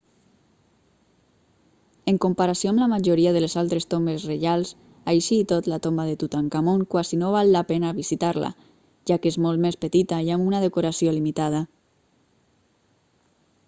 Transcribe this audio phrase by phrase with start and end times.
[2.11, 4.71] en comparació amb la majoria de les altres tombes reials
[5.13, 8.51] així i tot la tomba de tutankamon quasi no val la pena visitar-la
[9.13, 11.61] ja que és molt més petita i amb una decoració limitada